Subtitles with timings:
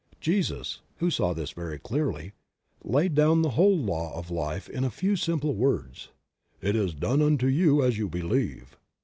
[0.19, 2.33] Jesus, who saw this very clearly,
[2.83, 6.09] laid down the whole law of life in a few simple words:
[6.59, 8.77] ''It is done unto you as you believe."